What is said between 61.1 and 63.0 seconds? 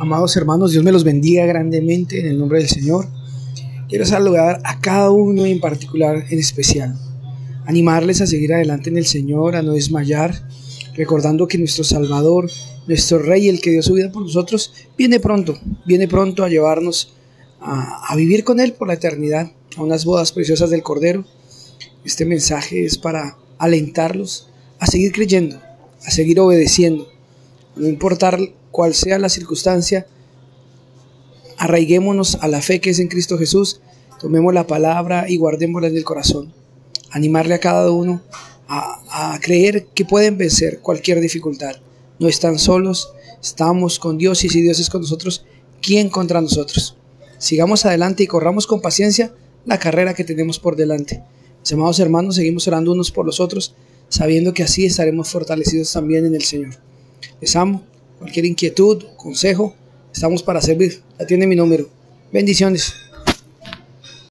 Ya tiene mi número. Bendiciones.